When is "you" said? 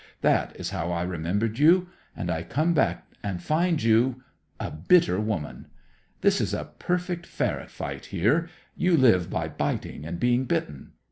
1.59-1.89, 3.83-4.23, 8.75-8.97